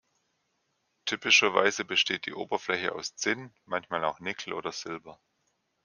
[1.05, 5.19] Typischerweise besteht die Oberfläche aus Zinn, manchmal auch Nickel oder Silber.